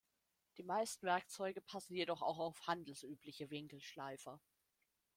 [0.57, 4.41] Die meisten Werkzeuge passen jedoch auch auf handelsübliche Winkelschleifer.